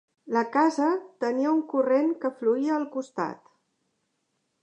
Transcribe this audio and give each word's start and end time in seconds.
La 0.35 0.41
casa 0.53 0.87
tenia 1.25 1.51
un 1.57 1.59
corrent 1.75 2.09
que 2.23 2.33
fluïa 2.41 2.73
al 2.79 2.89
costat. 2.97 3.55